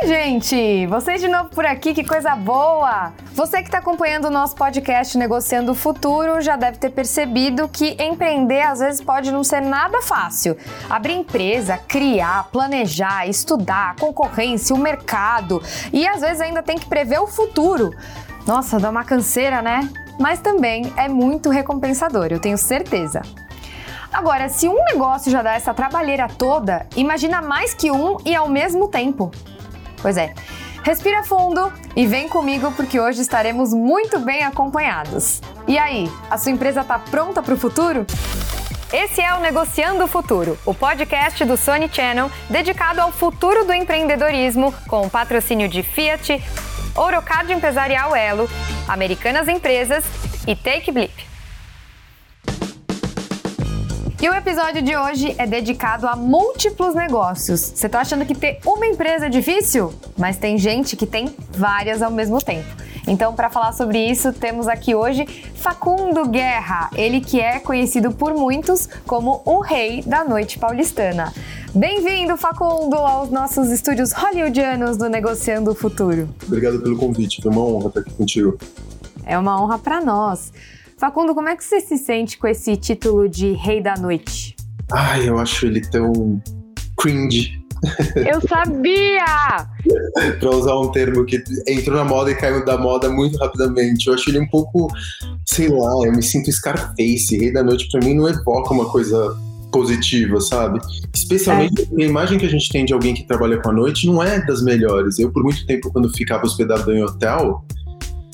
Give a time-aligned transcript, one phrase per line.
[0.00, 0.86] Oi, gente!
[0.86, 3.12] Vocês de novo por aqui, que coisa boa!
[3.34, 7.96] Você que está acompanhando o nosso podcast Negociando o Futuro já deve ter percebido que
[8.00, 10.56] empreender às vezes pode não ser nada fácil.
[10.88, 15.60] Abrir empresa, criar, planejar, estudar, concorrência, o mercado
[15.92, 17.92] e às vezes ainda tem que prever o futuro.
[18.46, 19.90] Nossa, dá uma canseira, né?
[20.16, 23.22] Mas também é muito recompensador, eu tenho certeza.
[24.12, 28.48] Agora, se um negócio já dá essa trabalheira toda, imagina mais que um e ao
[28.48, 29.32] mesmo tempo.
[30.00, 30.32] Pois é.
[30.82, 35.40] Respira fundo e vem comigo porque hoje estaremos muito bem acompanhados.
[35.66, 38.06] E aí, a sua empresa está pronta para o futuro?
[38.90, 43.74] Esse é o Negociando o Futuro, o podcast do Sony Channel dedicado ao futuro do
[43.74, 46.42] empreendedorismo, com o patrocínio de Fiat,
[46.94, 48.48] Ourocard Empresarial Elo,
[48.88, 50.04] Americanas Empresas
[50.46, 51.12] e Take Blip.
[54.20, 57.60] E o episódio de hoje é dedicado a múltiplos negócios.
[57.60, 59.94] Você tá achando que ter uma empresa é difícil?
[60.18, 62.66] Mas tem gente que tem várias ao mesmo tempo.
[63.06, 68.34] Então, para falar sobre isso, temos aqui hoje Facundo Guerra, ele que é conhecido por
[68.34, 71.32] muitos como o rei da noite paulistana.
[71.72, 76.28] Bem-vindo, Facundo, aos nossos estúdios hollywoodianos do Negociando o Futuro.
[76.44, 78.58] Obrigado pelo convite, foi uma honra estar aqui contigo.
[79.24, 80.50] É uma honra para nós.
[80.98, 84.56] Facundo, como é que você se sente com esse título de Rei da Noite?
[84.90, 86.42] Ai, eu acho ele tão
[86.98, 87.56] cringe.
[88.16, 89.24] Eu sabia!
[90.40, 94.08] pra usar um termo que entrou na moda e caiu da moda muito rapidamente.
[94.08, 94.88] Eu acho ele um pouco,
[95.46, 97.38] sei lá, eu me sinto Scarface.
[97.38, 99.36] Rei da Noite pra mim não evoca uma coisa
[99.70, 100.80] positiva, sabe?
[101.14, 102.02] Especialmente é.
[102.02, 104.44] a imagem que a gente tem de alguém que trabalha com a noite não é
[104.44, 105.18] das melhores.
[105.18, 107.64] Eu, por muito tempo, quando ficava hospedado em hotel,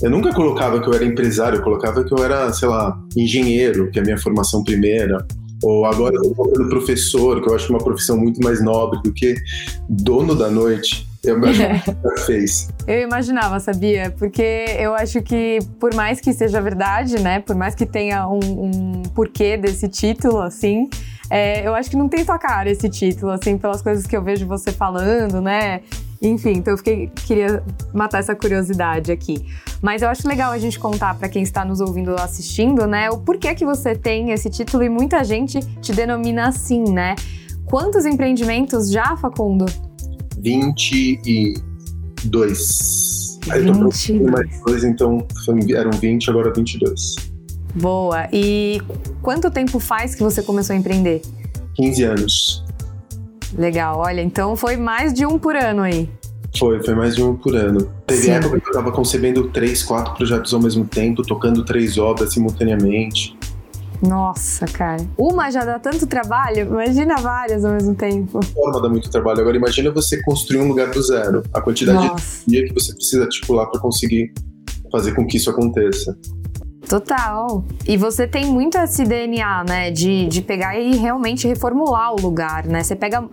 [0.05, 3.91] eu nunca colocava que eu era empresário, eu colocava que eu era, sei lá, engenheiro,
[3.91, 5.27] que é a minha formação primeira.
[5.63, 9.11] Ou agora eu tô colocando professor, que eu acho uma profissão muito mais nobre do
[9.15, 9.35] que
[9.89, 11.09] dono da noite.
[11.25, 12.69] Eu acho que fez.
[12.87, 14.15] Eu imaginava, sabia?
[14.19, 17.41] Porque eu acho que, por mais que seja verdade, né?
[17.41, 20.87] Por mais que tenha um, um porquê desse título, assim,
[21.31, 24.23] é, eu acho que não tem sua cara esse título, assim, pelas coisas que eu
[24.23, 25.81] vejo você falando, né?
[26.25, 27.63] Enfim, então eu fiquei, queria
[27.93, 29.45] matar essa curiosidade aqui.
[29.83, 33.11] Mas eu acho legal a gente contar para quem está nos ouvindo ou assistindo, né,
[33.11, 37.15] o porquê que você tem esse título e muita gente te denomina assim, né?
[37.67, 39.67] Quantos empreendimentos já, Facundo?
[40.39, 41.75] 22.
[42.25, 43.39] 22.
[43.51, 45.27] Aí eu tô mais dois, então
[45.77, 47.17] eram 20, agora 22.
[47.75, 48.29] Boa.
[48.33, 48.81] E
[49.21, 51.21] quanto tempo faz que você começou a empreender?
[51.75, 52.64] 15 anos.
[53.57, 56.09] Legal, olha, então foi mais de um por ano aí.
[56.57, 57.89] Foi, foi mais de um por ano.
[58.07, 58.31] Teve Sim.
[58.33, 63.37] época que eu estava concebendo três, quatro projetos ao mesmo tempo, tocando três obras simultaneamente.
[64.01, 65.05] Nossa, cara.
[65.17, 68.41] Uma já dá tanto trabalho, imagina várias ao mesmo tempo.
[68.45, 69.41] Forma dá muito trabalho.
[69.41, 71.43] Agora imagina você construir um lugar do zero.
[71.53, 72.43] A quantidade Nossa.
[72.47, 74.33] de dia que você precisa articular para conseguir
[74.93, 76.17] fazer com que isso aconteça.
[76.89, 77.65] Total.
[77.87, 79.91] E você tem muito esse DNA, né?
[79.91, 82.83] De, de pegar e realmente reformular o lugar, né?
[82.83, 83.25] Você pega,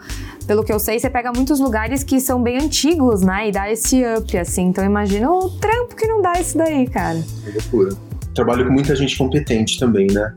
[0.48, 3.50] pelo que eu sei, você pega muitos lugares que são bem antigos, né?
[3.50, 4.68] E dá esse up, assim.
[4.68, 7.24] Então imagina o trampo que não dá isso daí, cara.
[7.46, 7.96] É loucura.
[8.34, 10.34] Trabalho com muita gente competente também, né?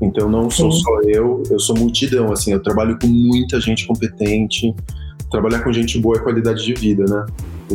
[0.00, 0.80] Então não sou Sim.
[0.80, 2.52] só eu, eu sou multidão, assim.
[2.52, 4.74] Eu trabalho com muita gente competente.
[5.30, 7.26] Trabalhar com gente boa é qualidade de vida, né?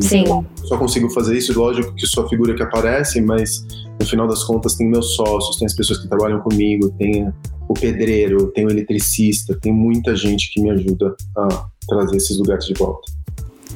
[0.02, 0.22] Sim.
[0.22, 3.66] Então, só consigo fazer isso, lógico que sou a figura que aparece, mas
[4.00, 7.32] no final das contas tem meus sócios, tem as pessoas que trabalham comigo, tem
[7.68, 12.66] o pedreiro, tem o eletricista, tem muita gente que me ajuda a trazer esses lugares
[12.66, 13.12] de volta.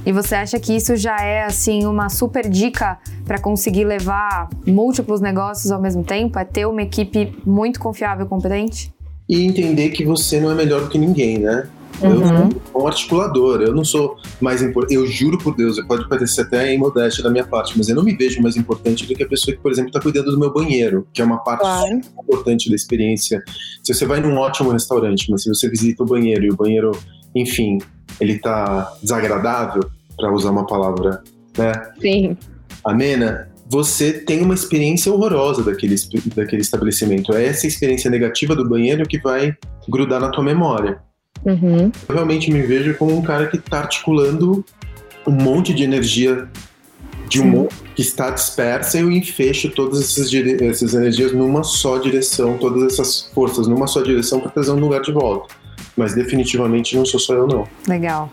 [0.06, 5.20] E você acha que isso já é assim uma super dica para conseguir levar múltiplos
[5.20, 6.40] negócios ao mesmo tempo?
[6.40, 8.94] É ter uma equipe muito confiável e competente?
[9.28, 11.68] E entender que você não é melhor do que ninguém, né?
[12.02, 12.50] Uhum.
[12.50, 14.96] Eu sou um articulador, eu não sou mais importante.
[14.96, 18.16] Eu juro por Deus, pode parecer até imodéstia da minha parte, mas eu não me
[18.16, 21.08] vejo mais importante do que a pessoa que, por exemplo, está cuidando do meu banheiro,
[21.14, 22.02] que é uma parte claro.
[22.22, 23.42] importante da experiência.
[23.84, 26.92] Se você vai num ótimo restaurante, mas se você visita o banheiro e o banheiro,
[27.36, 27.80] enfim,
[28.20, 29.82] ele está desagradável,
[30.18, 31.22] para usar uma palavra,
[31.58, 31.72] né?
[32.02, 32.36] Sim.
[32.84, 35.96] Amena, você tem uma experiência horrorosa daquele,
[36.36, 37.34] daquele estabelecimento.
[37.34, 39.56] É essa experiência negativa do banheiro que vai
[39.88, 41.00] grudar na tua memória.
[41.46, 41.92] Uhum.
[42.08, 44.66] Eu realmente me vejo como um cara que está articulando
[45.26, 46.48] um monte de energia
[47.28, 52.58] de um que está dispersa e eu enfecho todas essas, essas energias numa só direção,
[52.58, 55.54] todas essas forças numa só direção para trazer um lugar de volta.
[55.96, 57.68] Mas definitivamente não sou só eu, não.
[57.88, 58.32] Legal.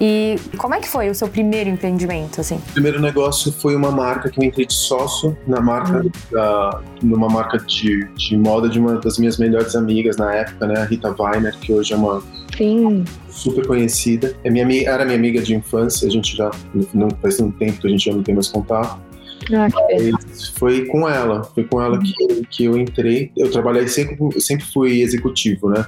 [0.00, 2.54] E como é que foi o seu primeiro empreendimento, assim?
[2.54, 6.10] O primeiro negócio foi uma marca que eu entrei de sócio na marca, uhum.
[6.30, 10.80] da, numa marca de, de moda de uma das minhas melhores amigas na época, né?
[10.80, 12.22] A Rita Weiner, que hoje é uma
[12.60, 13.04] Sim.
[13.30, 14.36] Super conhecida.
[14.44, 16.50] É minha, era minha amiga de infância, a gente já
[16.92, 19.00] não faz um tempo que a gente já não tem mais contato.
[19.50, 19.66] Ah,
[20.58, 23.32] foi com ela, foi com ela que, que eu entrei.
[23.34, 25.86] Eu trabalhei sempre, sempre fui executivo, né?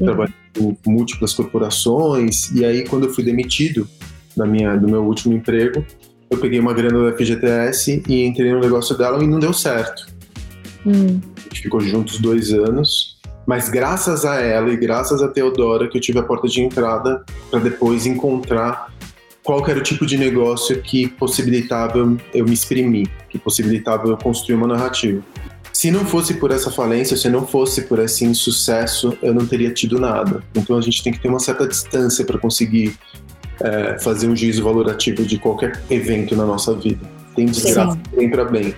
[0.00, 0.06] Uhum.
[0.06, 3.86] Trabalhei com múltiplas corporações e aí quando eu fui demitido
[4.34, 5.84] da minha, do meu último emprego,
[6.30, 10.06] eu peguei uma grana da FGTS e entrei no negócio dela e não deu certo.
[10.86, 11.20] Hum.
[11.36, 13.13] A gente ficou juntos dois anos,
[13.46, 17.24] mas graças a ela e graças a Teodora que eu tive a porta de entrada
[17.50, 18.92] para depois encontrar
[19.42, 21.98] qual era o tipo de negócio que possibilitava
[22.32, 25.22] eu, me exprimir, que possibilitava eu construir uma narrativa.
[25.70, 29.70] Se não fosse por essa falência, se não fosse por esse insucesso, eu não teria
[29.70, 30.42] tido nada.
[30.54, 32.96] Então a gente tem que ter uma certa distância para conseguir
[33.60, 37.06] é, fazer um juízo valorativo de qualquer evento na nossa vida.
[37.36, 38.74] Tem desgraça, tem para bem.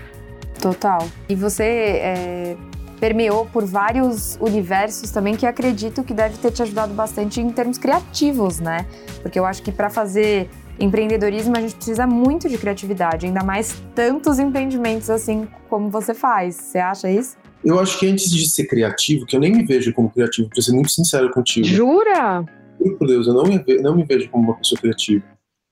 [0.60, 1.06] Total.
[1.28, 2.56] E você é,
[3.00, 7.78] permeou por vários universos também que acredito que deve ter te ajudado bastante em termos
[7.78, 8.86] criativos, né?
[9.22, 10.48] Porque eu acho que para fazer
[10.78, 16.54] empreendedorismo a gente precisa muito de criatividade, ainda mais tantos empreendimentos assim como você faz.
[16.56, 17.36] Você acha isso?
[17.64, 20.62] Eu acho que antes de ser criativo, que eu nem me vejo como criativo, pra
[20.62, 21.66] ser muito sincero contigo.
[21.66, 22.44] Jura?
[22.98, 25.24] por Deus, eu não me, não me vejo como uma pessoa criativa.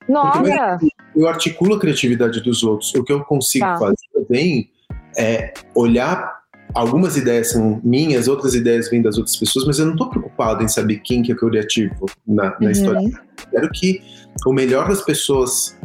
[0.08, 0.78] Nossa!
[1.14, 2.94] Eu articulo a criatividade dos outros.
[2.94, 3.78] O que eu consigo tá.
[3.78, 4.70] fazer também
[5.16, 6.43] é olhar.
[6.74, 10.62] Algumas ideias são minhas, outras ideias vêm das outras pessoas, mas eu não estou preocupado
[10.62, 12.70] em saber quem que é criativo na, na uhum.
[12.70, 13.00] história.
[13.00, 14.02] Eu quero que
[14.44, 15.78] o melhor das pessoas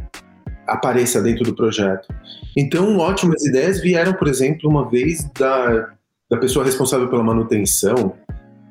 [0.68, 2.08] apareça dentro do projeto.
[2.58, 5.90] Então, ótimas ideias vieram, por exemplo, uma vez da,
[6.30, 8.14] da pessoa responsável pela manutenção,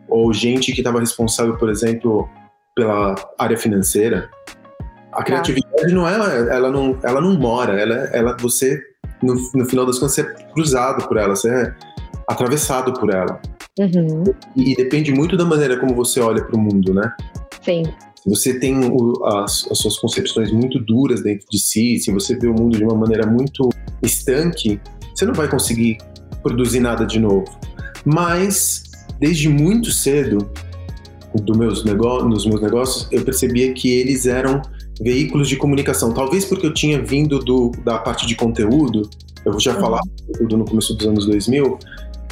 [0.08, 2.28] ou gente que estava responsável, por exemplo,
[2.74, 4.28] pela área financeira.
[5.12, 5.24] A tá.
[5.24, 8.80] criatividade não é, ela não, ela não mora, ela, ela você
[9.22, 11.74] no, no final das contas você é cruzado por ela, você é
[12.28, 13.40] atravessado por ela.
[13.78, 14.24] Uhum.
[14.54, 17.10] E, e, depende muito da maneira como você olha para o mundo, né?
[17.62, 17.84] Sim.
[18.22, 22.36] Se você tem o, as, as, suas concepções muito duras dentro de si, se você
[22.36, 23.68] vê o mundo de uma maneira muito
[24.02, 24.80] estanque,
[25.14, 25.98] você não vai conseguir
[26.42, 27.46] produzir nada de novo.
[28.04, 28.82] Mas
[29.18, 30.50] desde muito cedo
[31.42, 34.60] do meus nos meus negócios, eu percebia que eles eram
[35.00, 36.12] veículos de comunicação.
[36.12, 39.08] Talvez porque eu tinha vindo do, da parte de conteúdo,
[39.44, 39.98] eu já uhum.
[40.38, 41.78] tudo no começo dos anos 2000,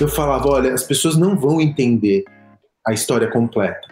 [0.04, 2.24] eu falava, olha, as pessoas não vão entender
[2.86, 3.88] a história completa,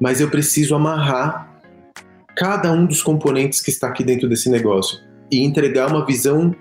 [0.00, 1.50] mas eu preciso amarrar
[2.36, 4.98] cada um dos componentes que está aqui dentro desse negócio
[5.30, 6.54] e entregar uma visão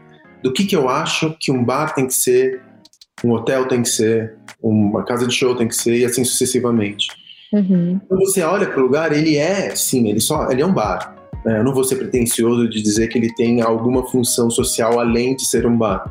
[0.44, 2.62] do que, que eu acho que um bar tem que ser,
[3.24, 7.08] um hotel tem que ser, uma casa de show tem que ser, e assim sucessivamente.
[7.54, 8.00] Uhum.
[8.08, 11.16] Quando você olha para o lugar, ele é, sim, ele só, ele é um bar.
[11.46, 11.60] Né?
[11.60, 15.46] Eu não vou ser pretencioso de dizer que ele tem alguma função social além de
[15.46, 16.06] ser um bar.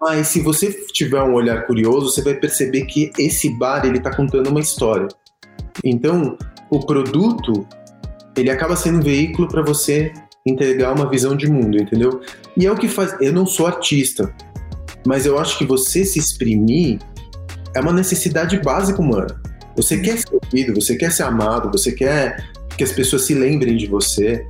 [0.00, 4.14] Mas se você tiver um olhar curioso, você vai perceber que esse bar ele está
[4.14, 5.08] contando uma história.
[5.84, 6.36] Então,
[6.70, 7.66] o produto
[8.36, 10.12] ele acaba sendo um veículo para você
[10.44, 12.20] entregar uma visão de mundo, entendeu?
[12.56, 13.14] E é o que faz.
[13.20, 14.34] Eu não sou artista,
[15.06, 16.98] mas eu acho que você se exprimir
[17.74, 19.40] é uma necessidade básica humana.
[19.76, 22.44] Você quer ser ouvido, você quer ser amado, você quer
[22.76, 24.46] que as pessoas se lembrem de você.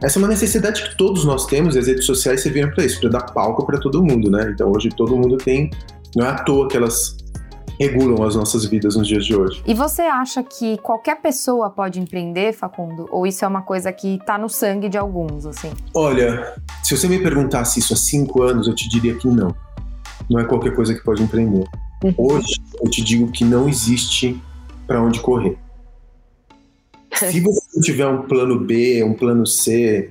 [0.00, 3.00] Essa é uma necessidade que todos nós temos e as redes sociais serviram para isso,
[3.00, 4.50] para dar palco para todo mundo, né?
[4.54, 5.70] Então hoje todo mundo tem,
[6.14, 7.16] não é à toa que elas
[7.80, 9.62] regulam as nossas vidas nos dias de hoje.
[9.66, 13.08] E você acha que qualquer pessoa pode empreender, Facundo?
[13.10, 15.70] Ou isso é uma coisa que está no sangue de alguns, assim?
[15.94, 19.54] Olha, se você me perguntasse isso há cinco anos, eu te diria que não.
[20.28, 21.66] Não é qualquer coisa que pode empreender.
[22.04, 22.14] Uhum.
[22.16, 24.40] Hoje, eu te digo que não existe
[24.86, 25.56] para onde correr.
[27.18, 30.10] Se você não tiver um plano B, um plano C,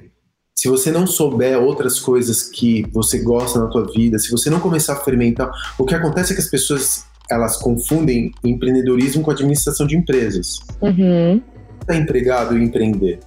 [0.55, 4.59] se você não souber outras coisas que você gosta na tua vida, se você não
[4.59, 9.85] começar a fermentar, o que acontece é que as pessoas elas confundem empreendedorismo com administração
[9.85, 10.59] de empresas.
[10.81, 11.41] Uhum.
[11.85, 13.19] Tá empregado e empreender.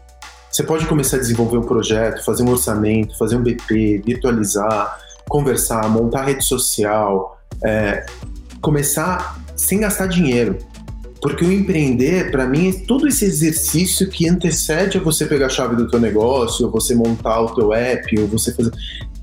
[0.50, 5.88] Você pode começar a desenvolver um projeto, fazer um orçamento, fazer um BP, virtualizar, conversar,
[5.88, 8.04] montar rede social, é,
[8.60, 10.58] começar sem gastar dinheiro.
[11.21, 15.50] Porque o empreender, para mim, é todo esse exercício que antecede a você pegar a
[15.50, 18.73] chave do teu negócio, ou você montar o teu app, ou você fazer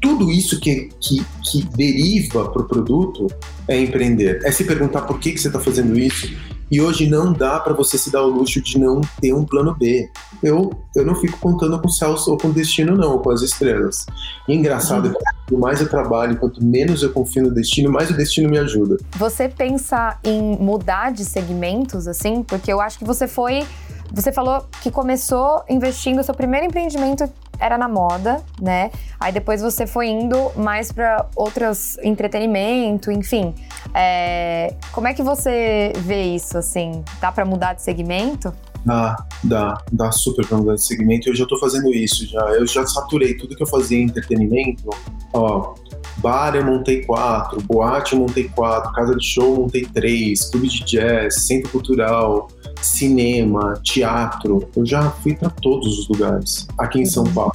[0.02, 3.28] tudo isso que, que, que deriva para o produto
[3.68, 4.42] é empreender.
[4.44, 6.30] É se perguntar por que, que você está fazendo isso.
[6.70, 9.74] E hoje não dá para você se dar o luxo de não ter um plano
[9.74, 10.10] B.
[10.44, 13.32] Eu, eu não fico contando com o céu ou com o destino, não, ou com
[13.32, 14.06] as estrelas.
[14.48, 15.14] E engraçado, uhum.
[15.48, 18.98] Quanto mais eu trabalho, quanto menos eu confio no destino, mais o destino me ajuda.
[19.18, 22.44] Você pensa em mudar de segmentos, assim?
[22.44, 23.66] Porque eu acho que você foi
[24.10, 28.90] você falou que começou investindo, seu primeiro empreendimento era na moda, né?
[29.20, 33.54] Aí depois você foi indo mais para outros entretenimento, enfim.
[33.94, 37.04] É, como é que você vê isso, assim?
[37.20, 38.54] Dá para mudar de segmento?
[38.86, 41.28] Dá, dá, dá super pra mudar de segmento.
[41.28, 42.40] Eu já tô fazendo isso já.
[42.52, 44.90] Eu já saturei tudo que eu fazia em entretenimento.
[45.34, 45.76] Ó,
[46.18, 50.68] bar eu montei quatro, boate eu montei quatro, casa de show eu montei três, clube
[50.68, 52.50] de jazz, centro cultural,
[52.82, 54.68] cinema, teatro.
[54.76, 57.54] Eu já fui para todos os lugares aqui em São Paulo.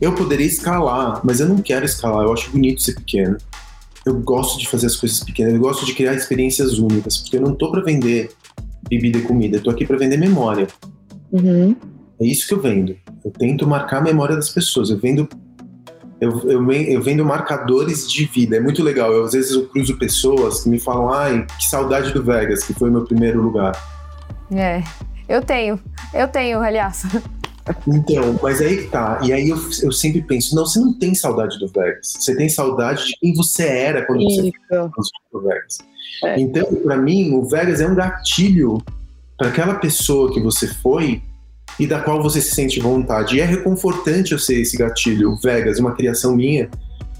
[0.00, 2.24] Eu poderia escalar, mas eu não quero escalar.
[2.24, 3.38] Eu acho bonito ser pequeno.
[4.04, 5.54] Eu gosto de fazer as coisas pequenas.
[5.54, 8.30] Eu gosto de criar experiências únicas, porque eu não tô para vender
[8.88, 9.56] bebida e comida.
[9.56, 10.66] Eu tô aqui para vender memória.
[11.32, 11.74] Uhum.
[12.20, 12.94] É isso que eu vendo.
[13.24, 14.90] Eu tento marcar a memória das pessoas.
[14.90, 15.28] Eu vendo
[16.20, 18.56] eu, eu, eu vendo marcadores de vida.
[18.56, 19.12] É muito legal.
[19.12, 22.72] Eu, às vezes eu cruzo pessoas que me falam, ai, que saudade do Vegas, que
[22.72, 23.72] foi o meu primeiro lugar.
[24.50, 24.82] É,
[25.28, 25.78] eu tenho.
[26.14, 27.04] Eu tenho, aliás.
[27.86, 29.20] Então, mas aí que tá.
[29.24, 32.14] E aí eu, eu sempre penso, não, você não tem saudade do Vegas.
[32.18, 34.88] Você tem saudade de quem você era quando você foi
[35.30, 35.78] pro Vegas.
[36.22, 36.40] É.
[36.40, 38.78] Então, para mim, o Vegas é um gatilho
[39.36, 41.22] para aquela pessoa que você foi
[41.78, 43.36] e da qual você se sente vontade.
[43.36, 46.70] E é reconfortante eu ser esse gatilho, Vegas, uma criação minha,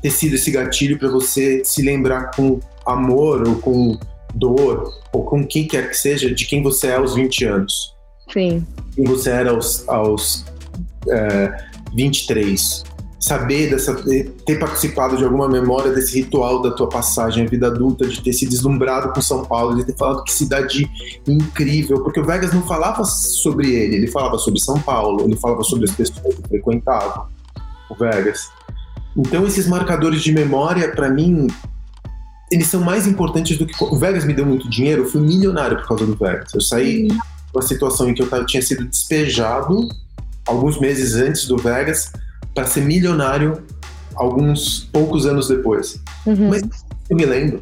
[0.03, 3.99] ter sido esse gatilho para você se lembrar com amor ou com
[4.35, 7.95] dor ou com quem quer que seja de quem você é aos 20 anos.
[8.33, 8.67] Sim.
[8.95, 10.45] Quem você era aos, aos
[11.09, 12.96] é, 23
[13.27, 18.07] saber dessa ter participado de alguma memória desse ritual da tua passagem à vida adulta,
[18.07, 20.89] de ter se deslumbrado com São Paulo, de ter falado que cidade
[21.27, 25.65] incrível, porque o Vegas não falava sobre ele, ele falava sobre São Paulo, ele falava
[25.65, 27.27] sobre as pessoas que frequentavam
[27.91, 28.49] o Vegas.
[29.17, 31.49] Então esses marcadores de memória, para mim,
[32.53, 35.79] eles são mais importantes do que o Vegas me deu muito dinheiro, eu fui milionário
[35.79, 36.55] por causa do Vegas.
[36.55, 37.19] Eu saí de
[37.53, 39.89] uma situação em que eu tinha sido despejado
[40.47, 42.13] alguns meses antes do Vegas
[42.57, 43.63] para ser milionário
[44.17, 46.01] alguns poucos anos depois.
[46.25, 46.49] Uhum.
[46.49, 46.63] Mas
[47.09, 47.61] eu me lembro.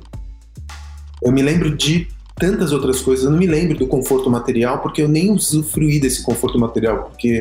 [1.21, 3.25] Eu me lembro de tantas outras coisas.
[3.25, 7.41] Eu não me lembro do conforto material porque eu nem usufruí desse conforto material, porque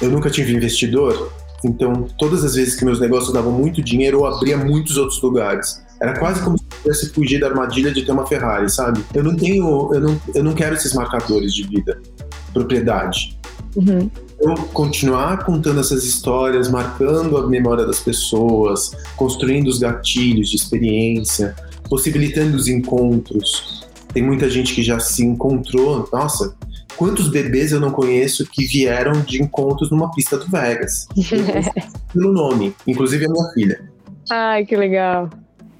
[0.00, 1.32] eu nunca tive investidor.
[1.64, 5.82] Então, todas as vezes que meus negócios davam muito dinheiro, eu abria muitos outros lugares.
[6.00, 9.04] Era quase como se eu pudesse fugir da armadilha de ter uma Ferrari, sabe?
[9.12, 12.00] Eu não tenho, eu não, eu não quero esses marcadores de vida,
[12.52, 13.36] propriedade.
[13.76, 14.10] Uhum
[14.40, 21.56] eu continuar contando essas histórias, marcando a memória das pessoas, construindo os gatilhos de experiência,
[21.88, 23.86] possibilitando os encontros.
[24.12, 26.08] Tem muita gente que já se encontrou.
[26.12, 26.54] Nossa,
[26.96, 31.08] quantos bebês eu não conheço que vieram de encontros numa pista do Vegas?
[32.12, 33.90] pelo nome, inclusive a minha filha.
[34.30, 35.28] Ai, que legal.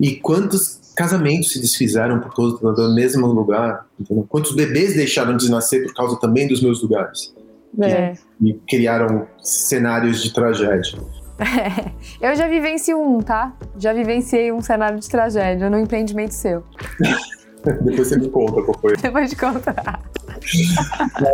[0.01, 3.87] E quantos casamentos se desfizeram por causa do mesmo lugar?
[4.01, 4.27] Entendeu?
[4.29, 7.33] Quantos bebês deixaram de nascer por causa também dos meus lugares?
[7.81, 8.15] É.
[8.41, 10.99] E criaram cenários de tragédia.
[11.39, 13.55] É, eu já vivenciei um, tá?
[13.79, 16.65] Já vivenciei um cenário de tragédia no empreendimento seu.
[17.65, 18.97] Depois você me conta qual foi.
[18.97, 19.75] Depois de conta.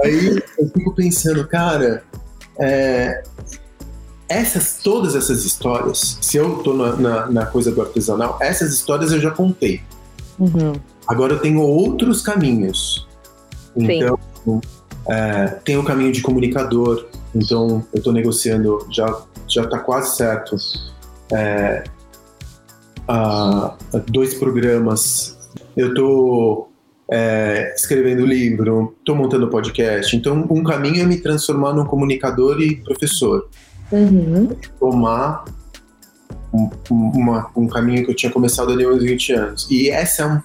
[0.02, 2.02] Aí eu fico pensando, cara,
[2.58, 3.22] é,
[4.28, 9.12] essas, todas essas histórias, se eu tô na, na, na, coisa do artesanal, essas histórias
[9.12, 9.82] eu já contei.
[10.38, 10.72] Uhum.
[11.06, 13.06] Agora eu tenho outros caminhos.
[13.76, 14.60] Então, Sim.
[15.08, 19.06] É, tem o caminho de comunicador, então eu estou negociando, já
[19.48, 20.56] já está quase certo.
[21.32, 21.84] É,
[23.08, 25.36] a, a dois programas.
[25.76, 26.72] Eu estou
[27.10, 30.16] é, escrevendo livro, estou montando podcast.
[30.16, 33.48] Então, um caminho é me transformar num comunicador e professor.
[33.92, 34.48] Uhum.
[34.78, 35.44] Tomar
[36.52, 39.68] um, uma, um caminho que eu tinha começado ali aos 20 anos.
[39.70, 40.40] E essa é um,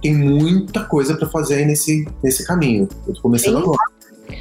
[0.00, 2.88] tem muita coisa para fazer nesse, nesse caminho.
[3.06, 3.62] Eu estou começando Sim.
[3.62, 3.93] agora.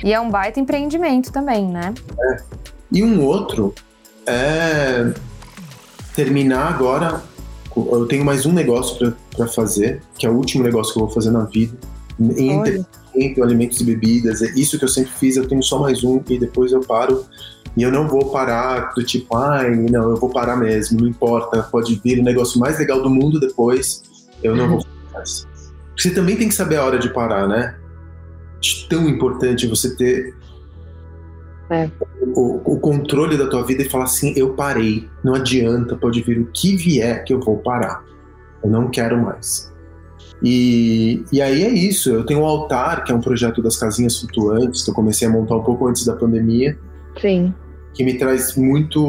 [0.03, 1.93] E é um baita empreendimento também, né?
[2.31, 2.37] É.
[2.91, 3.73] E um outro
[4.27, 5.13] é
[6.15, 7.21] terminar agora.
[7.75, 11.13] Eu tenho mais um negócio para fazer, que é o último negócio que eu vou
[11.13, 11.75] fazer na vida.
[12.19, 14.41] Em entretenimento, alimentos e bebidas.
[14.41, 15.37] É isso que eu sempre fiz.
[15.37, 17.25] Eu tenho só mais um e depois eu paro.
[17.75, 21.63] E eu não vou parar do tipo, ai, não, eu vou parar mesmo, não importa,
[21.63, 24.03] pode vir o negócio mais legal do mundo depois,
[24.43, 25.47] eu não vou fazer mais.
[25.97, 27.75] Você também tem que saber a hora de parar, né?
[28.89, 30.33] Tão importante você ter
[31.69, 31.89] é.
[32.35, 36.39] o, o, controle da tua vida e falar assim: eu parei, não adianta, pode vir
[36.39, 38.03] o que vier que eu vou parar,
[38.63, 39.71] eu não quero mais.
[40.43, 44.19] E, e aí é isso, eu tenho o Altar, que é um projeto das casinhas
[44.19, 46.77] flutuantes, que eu comecei a montar um pouco antes da pandemia.
[47.19, 47.53] Sim.
[47.93, 49.01] Que me traz muito,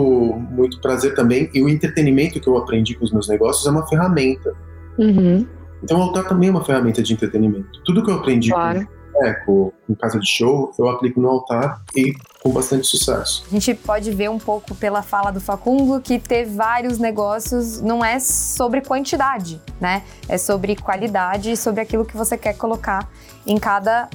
[0.50, 1.50] muito prazer também.
[1.52, 4.54] E o entretenimento que eu aprendi com os meus negócios é uma ferramenta.
[4.96, 5.44] Uhum.
[5.82, 7.82] Então o Altar também é uma ferramenta de entretenimento.
[7.84, 8.86] Tudo que eu aprendi claro.
[9.14, 13.44] Boteco, em casa de show, eu aplico no altar e com bastante sucesso.
[13.46, 18.04] A gente pode ver um pouco pela fala do Facundo que ter vários negócios não
[18.04, 20.02] é sobre quantidade, né?
[20.28, 23.08] É sobre qualidade e sobre aquilo que você quer colocar
[23.46, 24.08] em cada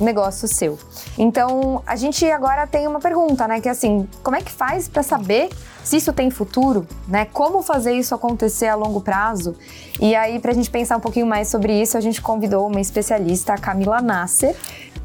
[0.00, 0.78] negócio seu.
[1.18, 3.60] Então, a gente agora tem uma pergunta, né?
[3.60, 5.50] Que é assim, como é que faz para saber
[5.84, 7.26] se isso tem futuro, né?
[7.26, 9.56] Como fazer isso acontecer a longo prazo?
[10.00, 12.80] E aí, para a gente pensar um pouquinho mais sobre isso, a gente convidou uma
[12.80, 14.56] especialista, a Camila Nasser,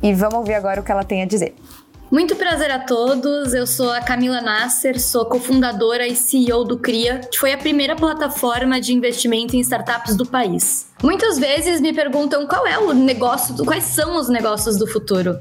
[0.01, 1.55] e vamos ouvir agora o que ela tem a dizer.
[2.09, 3.53] Muito prazer a todos.
[3.53, 7.97] Eu sou a Camila Nasser, sou cofundadora e CEO do CRIA, que foi a primeira
[7.97, 10.87] plataforma de investimento em startups do país.
[11.03, 15.39] Muitas vezes me perguntam qual é o negócio, quais são os negócios do futuro.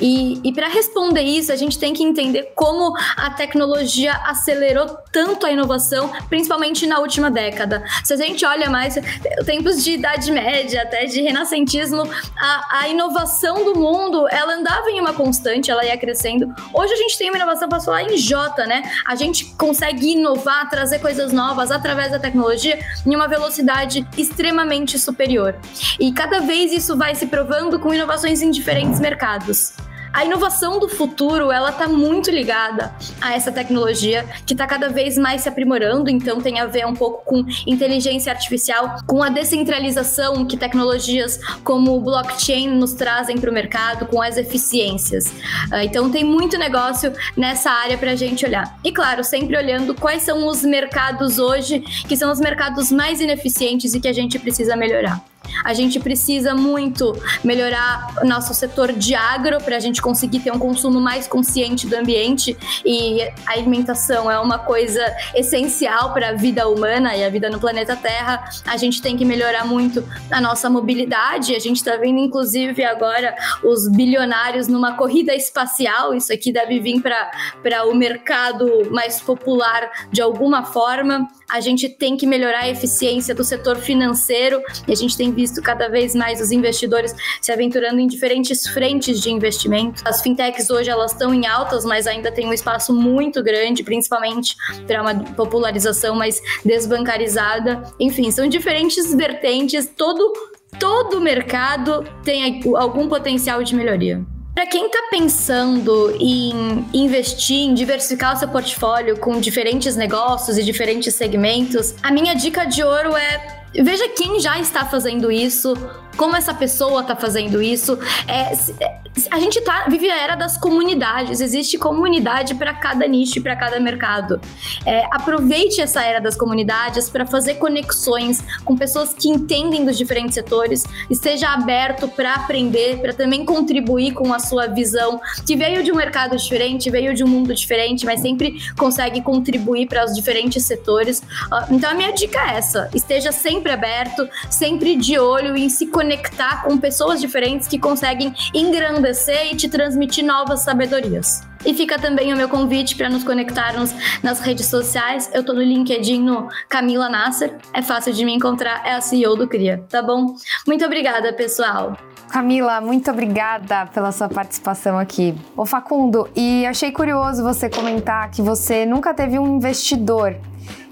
[0.00, 5.46] E, e para responder isso, a gente tem que entender como a tecnologia acelerou tanto
[5.46, 7.84] a inovação, principalmente na última década.
[8.02, 8.98] Se a gente olha mais
[9.44, 12.02] tempos de Idade Média, até de renascentismo,
[12.36, 16.52] a, a inovação do mundo, ela andava em uma constante, ela ia crescendo.
[16.72, 18.82] Hoje a gente tem uma inovação, posso falar em J, né?
[19.06, 25.56] A gente consegue inovar, trazer coisas novas através da tecnologia em uma velocidade extremamente superior.
[25.98, 29.72] E cada vez isso vai se provando com inovações em diferentes mercados.
[30.14, 35.18] A inovação do futuro, ela está muito ligada a essa tecnologia que está cada vez
[35.18, 40.46] mais se aprimorando, então tem a ver um pouco com inteligência artificial, com a descentralização
[40.46, 45.32] que tecnologias como o blockchain nos trazem para o mercado, com as eficiências.
[45.72, 48.78] Ah, então tem muito negócio nessa área para a gente olhar.
[48.84, 53.94] E claro, sempre olhando quais são os mercados hoje que são os mercados mais ineficientes
[53.94, 55.33] e que a gente precisa melhorar.
[55.64, 60.52] A gente precisa muito melhorar o nosso setor de agro para a gente conseguir ter
[60.52, 66.32] um consumo mais consciente do ambiente e a alimentação é uma coisa essencial para a
[66.32, 68.44] vida humana e a vida no planeta Terra.
[68.66, 71.54] A gente tem que melhorar muito a nossa mobilidade.
[71.54, 76.14] A gente está vendo, inclusive, agora os bilionários numa corrida espacial.
[76.14, 81.28] Isso aqui deve vir para o mercado mais popular de alguma forma.
[81.50, 85.60] A gente tem que melhorar a eficiência do setor financeiro e a gente tem visto
[85.60, 90.02] cada vez mais os investidores se aventurando em diferentes frentes de investimento.
[90.04, 94.56] As fintechs hoje elas estão em altas, mas ainda tem um espaço muito grande, principalmente
[94.86, 97.82] para uma popularização mais desbancarizada.
[97.98, 100.32] Enfim, são diferentes vertentes, todo
[100.78, 104.24] todo mercado tem algum potencial de melhoria.
[104.54, 110.62] Para quem está pensando em investir, em diversificar o seu portfólio com diferentes negócios e
[110.62, 115.74] diferentes segmentos, a minha dica de ouro é Veja quem já está fazendo isso,
[116.16, 117.98] como essa pessoa está fazendo isso.
[118.26, 118.52] É,
[118.84, 119.00] é,
[119.30, 123.54] a gente tá, vive a era das comunidades, existe comunidade para cada nicho e para
[123.56, 124.40] cada mercado.
[124.84, 130.34] É, aproveite essa era das comunidades para fazer conexões com pessoas que entendem dos diferentes
[130.34, 135.92] setores, esteja aberto para aprender, para também contribuir com a sua visão, que veio de
[135.92, 140.64] um mercado diferente, veio de um mundo diferente, mas sempre consegue contribuir para os diferentes
[140.64, 141.22] setores.
[141.50, 145.86] Ah, então a minha dica é essa: esteja sempre aberto, sempre de olho em se
[145.86, 151.42] conectar conectar com pessoas diferentes que conseguem engrandecer e te transmitir novas sabedorias.
[151.64, 155.30] E fica também o meu convite para nos conectarmos nas redes sociais.
[155.32, 157.56] Eu tô no LinkedIn no Camila Nasser.
[157.72, 160.34] É fácil de me encontrar, é a CEO do CRIA, tá bom?
[160.66, 161.96] Muito obrigada, pessoal.
[162.28, 165.34] Camila, muito obrigada pela sua participação aqui.
[165.56, 170.36] Ô Facundo, e achei curioso você comentar que você nunca teve um investidor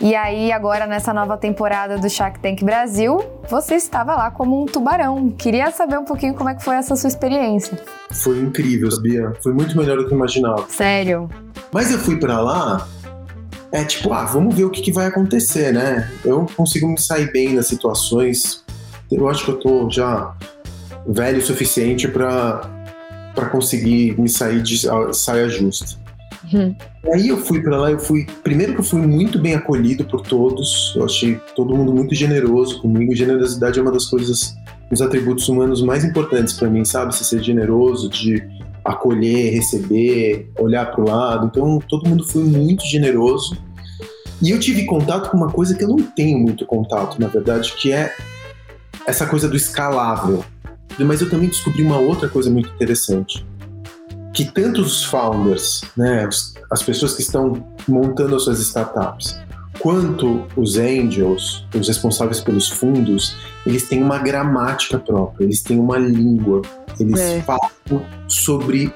[0.01, 4.67] e aí, agora nessa nova temporada do Shark Tank Brasil, você estava lá como um
[4.67, 5.31] tubarão.
[5.31, 7.79] Queria saber um pouquinho como é que foi essa sua experiência.
[8.11, 9.33] Foi incrível, sabia?
[9.43, 10.67] Foi muito melhor do que eu imaginava.
[10.69, 11.29] Sério?
[11.71, 12.89] Mas eu fui para lá,
[13.71, 16.11] é tipo, ah, vamos ver o que, que vai acontecer, né?
[16.25, 18.65] Eu consigo me sair bem nas situações.
[19.11, 20.35] Eu acho que eu tô já
[21.07, 22.71] velho o suficiente para
[23.35, 26.02] para conseguir me sair de saia justa.
[26.53, 26.75] Uhum.
[27.12, 28.27] Aí eu fui para lá, eu fui.
[28.43, 32.81] Primeiro que eu fui muito bem acolhido por todos, eu achei todo mundo muito generoso
[32.81, 33.15] comigo.
[33.15, 34.55] Generosidade é uma das coisas,
[34.91, 37.15] dos atributos humanos mais importantes para mim, sabe?
[37.15, 38.43] Se ser generoso, de
[38.85, 41.47] acolher, receber, olhar para o lado.
[41.47, 43.57] Então todo mundo foi muito generoso.
[44.41, 47.73] E eu tive contato com uma coisa que eu não tenho muito contato, na verdade,
[47.75, 48.12] que é
[49.07, 50.45] essa coisa do escalável.
[50.99, 53.45] Mas eu também descobri uma outra coisa muito interessante
[54.33, 56.29] que tanto os founders, né,
[56.71, 59.38] as pessoas que estão montando as suas startups,
[59.79, 65.99] quanto os angels, os responsáveis pelos fundos, eles têm uma gramática própria, eles têm uma
[65.99, 66.62] língua,
[66.99, 67.42] eles é.
[67.42, 67.71] falam
[68.29, 68.92] sobre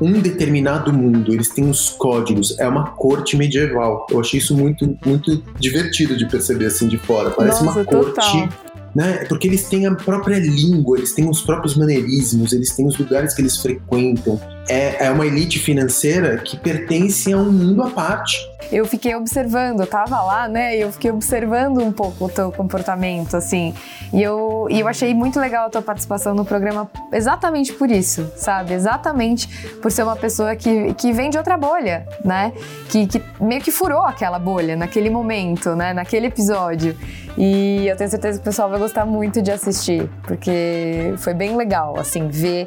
[0.00, 4.06] um determinado mundo, eles têm os códigos, é uma corte medieval.
[4.10, 7.30] Eu achei isso muito, muito divertido de perceber assim de fora.
[7.30, 8.48] Parece Nossa, uma corte
[8.94, 9.24] né?
[9.28, 13.34] Porque eles têm a própria língua, eles têm os próprios maneirismos, eles têm os lugares
[13.34, 18.36] que eles frequentam, é, é uma elite financeira que pertence a um mundo à parte.
[18.70, 20.76] Eu fiquei observando, eu tava lá, né?
[20.76, 23.74] Eu fiquei observando um pouco o teu comportamento, assim.
[24.12, 28.30] E eu, e eu achei muito legal a tua participação no programa exatamente por isso,
[28.36, 28.74] sabe?
[28.74, 29.48] Exatamente
[29.80, 32.52] por ser uma pessoa que, que vem de outra bolha, né?
[32.90, 35.94] Que, que meio que furou aquela bolha naquele momento, né?
[35.94, 36.94] Naquele episódio.
[37.38, 41.56] E eu tenho certeza que o pessoal vai gostar muito de assistir, porque foi bem
[41.56, 42.66] legal, assim, ver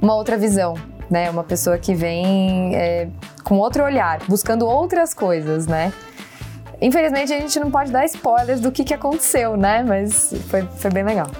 [0.00, 0.74] uma outra visão
[1.12, 1.30] né?
[1.30, 3.08] Uma pessoa que vem é,
[3.44, 5.92] com outro olhar, buscando outras coisas, né?
[6.80, 9.84] Infelizmente a gente não pode dar spoilers do que, que aconteceu, né?
[9.86, 11.30] Mas foi, foi bem legal.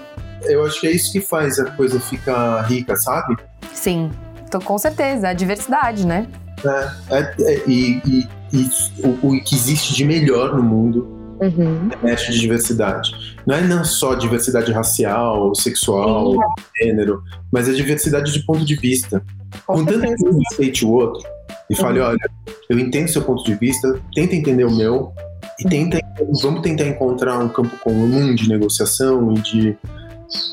[0.42, 3.36] Eu acho que é isso que faz a coisa ficar rica, sabe?
[3.72, 4.10] Sim,
[4.50, 5.28] tô, com certeza.
[5.28, 6.26] A diversidade, né?
[6.64, 8.70] É, é, é e, e, e
[9.02, 11.90] o, o que existe de melhor no mundo Uhum.
[12.00, 13.36] mexe de diversidade.
[13.44, 16.36] Não é não só diversidade racial, sexual,
[16.80, 19.20] gênero, mas é diversidade de ponto de vista.
[19.66, 21.22] Com Contanto que um respeite o outro
[21.70, 22.06] e fale, Uhum.
[22.06, 22.30] olha,
[22.68, 25.12] eu entendo seu ponto de vista, tenta entender o meu
[25.60, 25.98] e tenta,
[26.42, 29.76] vamos tentar encontrar um campo comum de negociação e de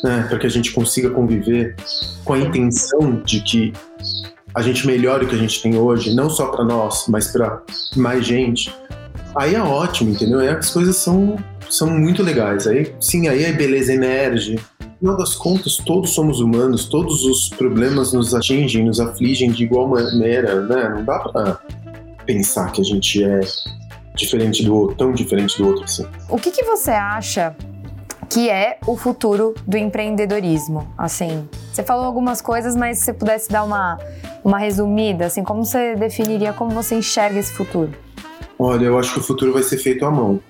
[0.03, 1.75] né, para que a gente consiga conviver
[2.23, 3.73] com a intenção de que
[4.53, 7.62] a gente melhore o que a gente tem hoje, não só para nós, mas para
[7.95, 8.73] mais gente.
[9.35, 10.39] Aí é ótimo, entendeu?
[10.39, 11.38] Aí as coisas são,
[11.69, 12.67] são muito legais.
[12.67, 14.59] Aí sim, aí a beleza emerge.
[15.01, 19.63] No final das contas, todos somos humanos, todos os problemas nos atingem, nos afligem de
[19.63, 20.89] igual maneira, né?
[20.89, 21.59] Não dá pra
[22.25, 23.39] pensar que a gente é
[24.13, 26.05] diferente do outro, tão diferente do outro assim.
[26.27, 27.55] O que, que você acha
[28.29, 30.93] que é o futuro do empreendedorismo?
[30.97, 33.97] Assim, você falou algumas coisas, mas se você pudesse dar uma,
[34.43, 37.93] uma resumida, assim, como você definiria, como você enxerga esse futuro?
[38.59, 40.41] Olha, eu acho que o futuro vai ser feito à mão.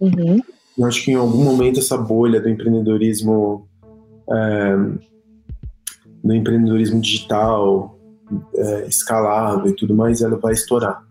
[0.00, 0.40] Uhum.
[0.78, 3.66] Eu acho que em algum momento essa bolha do empreendedorismo,
[4.30, 4.76] é,
[6.22, 7.98] do empreendedorismo digital,
[8.54, 11.02] é, escalável e tudo mais, ela vai estourar.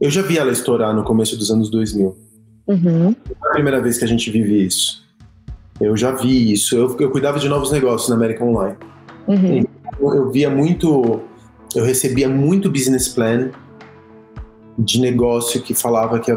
[0.00, 2.16] Eu já vi ela estourar no começo dos anos 2000.
[2.68, 3.10] Uhum.
[3.10, 5.06] É a primeira vez que a gente vive isso.
[5.80, 6.76] Eu já vi isso.
[6.76, 8.76] Eu, eu cuidava de novos negócios na América Online.
[9.26, 9.64] Uhum.
[10.00, 11.20] Eu, eu via muito,
[11.74, 13.50] eu recebia muito business plan
[14.78, 16.30] de negócio que falava que,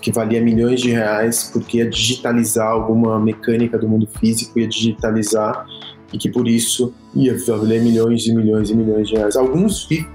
[0.00, 5.66] que valia milhões de reais porque ia digitalizar alguma mecânica do mundo físico, ia digitalizar
[6.12, 9.34] e que por isso ia valer milhões e milhões e milhões de reais.
[9.36, 10.06] Alguns, vi-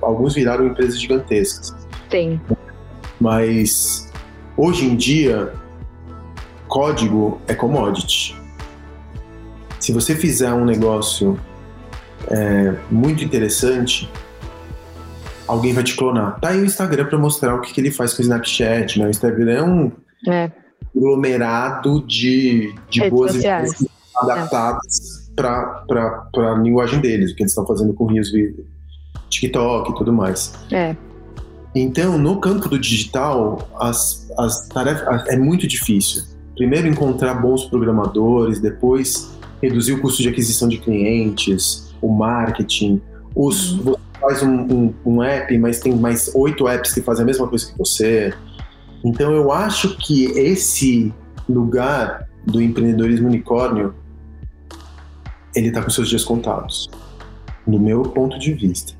[0.00, 1.74] alguns viraram empresas gigantescas,
[2.08, 2.40] Sim.
[3.20, 4.08] mas
[4.56, 5.52] hoje em dia
[6.68, 8.36] código é commodity.
[9.80, 11.38] Se você fizer um negócio
[12.28, 14.08] é, muito interessante,
[15.46, 16.38] alguém vai te clonar.
[16.40, 19.06] Tá aí o Instagram para mostrar o que, que ele faz com o Snapchat, né?
[19.06, 19.92] O Instagram é um
[20.28, 20.50] É.
[20.96, 25.84] aglomerado de, de Redes boas ideias adaptadas para
[26.36, 28.54] a linguagem deles, o que eles estão fazendo com e
[29.28, 30.52] TikTok e tudo mais.
[30.70, 30.94] É.
[31.74, 36.22] Então, no campo do digital, as, as tarefas é muito difícil.
[36.56, 43.02] Primeiro encontrar bons programadores, depois reduzir o custo de aquisição de clientes, o marketing,
[43.34, 47.26] os, você faz um, um- um app, mas tem mais oito apps que fazem a
[47.26, 48.32] mesma coisa que você.
[49.04, 51.12] Então, eu acho que esse
[51.48, 53.94] lugar do empreendedorismo unicórnio,
[55.54, 56.90] ele está com seus dias contados,
[57.66, 58.92] no meu ponto de vista.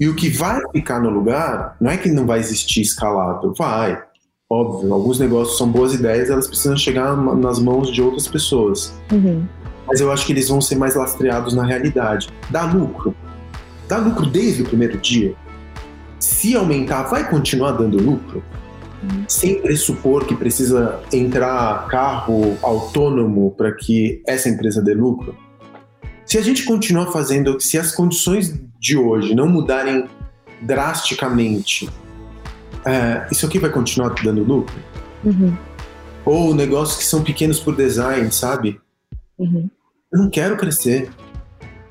[0.00, 4.02] E o que vai ficar no lugar, não é que não vai existir escalável, vai.
[4.50, 8.92] Óbvio, alguns negócios são boas ideias, elas precisam chegar nas mãos de outras pessoas.
[9.12, 9.44] Uhum.
[9.86, 12.28] Mas eu acho que eles vão ser mais lastreados na realidade.
[12.50, 13.14] Dá lucro.
[13.88, 15.34] Dá lucro desde o primeiro dia.
[16.18, 18.42] Se aumentar, vai continuar dando lucro?
[19.28, 25.36] Sem pressupor que precisa entrar carro autônomo para que essa empresa dê lucro?
[26.24, 30.06] Se a gente continuar fazendo, se as condições de hoje não mudarem
[30.62, 31.88] drasticamente,
[32.84, 34.74] é, isso aqui vai continuar dando lucro?
[35.22, 35.54] Uhum.
[36.24, 38.80] Ou negócios que são pequenos por design, sabe?
[39.38, 39.68] Uhum.
[40.10, 41.10] Eu não quero crescer.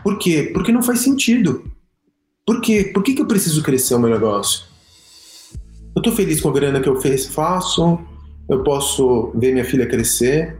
[0.03, 0.49] Por quê?
[0.53, 1.63] Porque não faz sentido.
[2.45, 2.91] Por quê?
[2.93, 4.65] Por que, que eu preciso crescer o meu negócio?
[5.95, 6.99] Eu tô feliz com a grana que eu
[7.31, 7.99] faço,
[8.49, 10.57] eu posso ver minha filha crescer,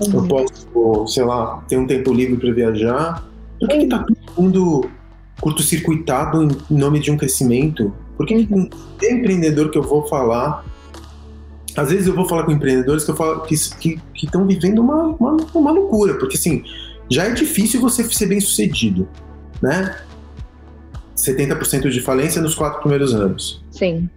[0.00, 0.28] eu Uhum.
[0.28, 3.26] posso, sei lá, ter um tempo livre para viajar.
[3.58, 4.90] Por que, que tá todo mundo
[5.40, 7.94] curto-circuitado em nome de um crescimento?
[8.16, 8.68] Por que, que com
[9.02, 10.64] empreendedor que eu vou falar,
[11.76, 13.54] às vezes eu vou falar com empreendedores que eu falo que
[14.22, 16.62] estão vivendo uma, uma, uma loucura, porque assim,
[17.10, 19.08] já é difícil você ser bem sucedido,
[19.62, 19.96] né?
[21.16, 23.64] 70% de falência nos quatro primeiros anos.
[23.70, 24.08] Sim.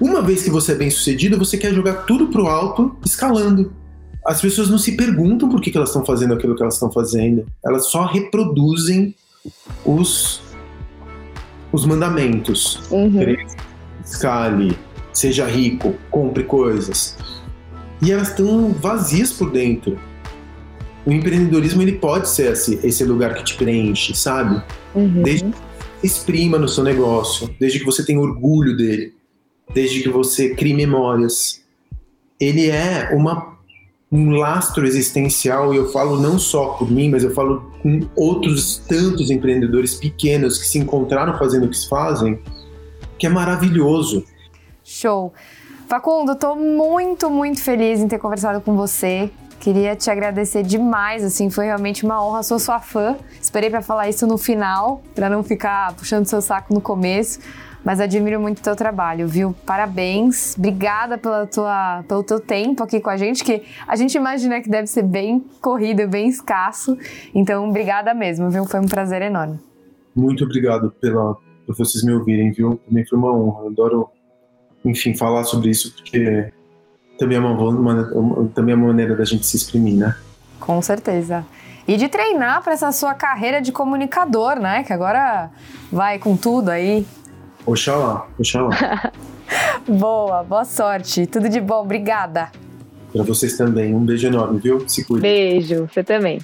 [0.00, 3.72] Uma vez que você é bem sucedido, você quer jogar tudo pro alto, escalando.
[4.24, 6.90] As pessoas não se perguntam por que, que elas estão fazendo aquilo que elas estão
[6.90, 7.46] fazendo.
[7.64, 9.14] Elas só reproduzem
[9.84, 10.42] os
[11.72, 12.80] os mandamentos.
[12.90, 13.36] Uhum.
[14.04, 14.76] Escale,
[15.12, 17.16] seja rico, compre coisas.
[18.00, 19.98] E elas estão vazias por dentro.
[21.04, 24.62] O empreendedorismo ele pode ser esse, esse lugar que te preenche, sabe?
[24.94, 25.22] Uhum.
[25.22, 25.52] Desde
[26.02, 29.14] exprima no seu negócio, desde que você tenha orgulho dele,
[29.72, 31.62] desde que você crie memórias.
[32.40, 33.58] Ele é uma,
[34.10, 38.78] um lastro existencial, e eu falo não só por mim, mas eu falo com outros
[38.88, 42.38] tantos empreendedores pequenos que se encontraram fazendo o que fazem,
[43.18, 44.24] que é maravilhoso.
[44.84, 45.32] Show.
[45.88, 49.30] Facundo, tô muito, muito feliz em ter conversado com você.
[49.60, 52.42] Queria te agradecer demais, assim, foi realmente uma honra.
[52.42, 53.16] Sou sua fã.
[53.40, 57.40] Esperei para falar isso no final, para não ficar puxando seu saco no começo,
[57.84, 59.54] mas admiro muito o teu trabalho, viu?
[59.66, 60.56] Parabéns.
[60.56, 64.68] Obrigada pela tua, pelo teu tempo aqui com a gente, que a gente imagina que
[64.68, 66.96] deve ser bem corrido, bem escasso.
[67.34, 68.64] Então, obrigada mesmo, viu?
[68.64, 69.58] Foi um prazer enorme.
[70.14, 72.80] Muito obrigado pela, por vocês me ouvirem, viu?
[72.86, 73.66] Também foi uma honra.
[73.66, 74.08] Adoro,
[74.84, 76.52] enfim, falar sobre isso, porque
[77.18, 80.14] também é uma, uma, também é uma maneira da gente se exprimir, né?
[80.60, 81.44] Com certeza.
[81.86, 84.84] E de treinar para essa sua carreira de comunicador, né?
[84.84, 85.50] Que agora
[85.90, 87.06] vai com tudo aí.
[87.66, 89.12] Oxalá, oxalá.
[89.88, 91.26] boa, boa sorte.
[91.26, 92.50] Tudo de bom, obrigada.
[93.12, 93.94] Para vocês também.
[93.94, 94.86] Um beijo enorme, viu?
[94.86, 95.22] Se cuide.
[95.22, 96.38] Beijo, você também.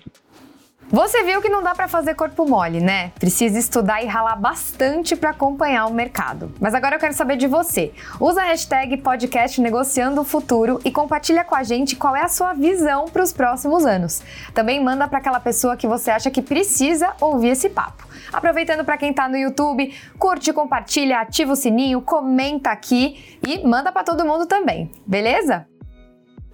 [0.90, 3.10] Você viu que não dá para fazer corpo mole, né?
[3.18, 6.52] Precisa estudar e ralar bastante para acompanhar o mercado.
[6.60, 7.92] Mas agora eu quero saber de você.
[8.20, 12.28] Usa a hashtag podcast Negociando o Futuro e compartilha com a gente qual é a
[12.28, 14.22] sua visão para os próximos anos.
[14.52, 18.06] Também manda para aquela pessoa que você acha que precisa ouvir esse papo.
[18.32, 23.90] Aproveitando para quem está no YouTube, curte, compartilha, ativa o sininho, comenta aqui e manda
[23.90, 25.66] para todo mundo também, beleza?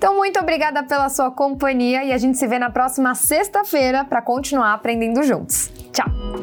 [0.01, 4.23] Então, muito obrigada pela sua companhia e a gente se vê na próxima sexta-feira para
[4.23, 5.71] continuar aprendendo juntos.
[5.93, 6.40] Tchau!